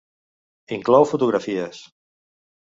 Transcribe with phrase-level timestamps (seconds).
[0.77, 1.85] Inclou fotografies.